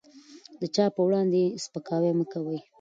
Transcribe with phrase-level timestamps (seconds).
[0.59, 2.59] د چا په وړاندې سپکاوی مه کوئ.